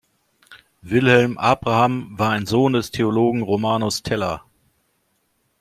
[0.81, 4.43] Wilhelm Abraham war ein Sohn des Theologen Romanus Teller.